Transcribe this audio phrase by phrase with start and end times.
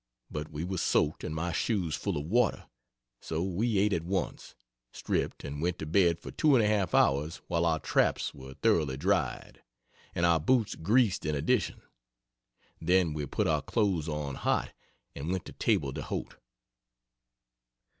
[0.31, 2.65] But we were soaked and my shoes full of water,
[3.19, 4.55] so we ate at once,
[4.91, 9.61] stripped and went to bed for 2 1/2 hours while our traps were thoroughly dried,
[10.15, 11.83] and our boots greased in addition.
[12.81, 14.71] Then we put our clothes on hot
[15.15, 16.35] and went to table d'hote.